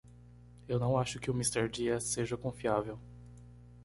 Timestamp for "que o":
1.19-1.33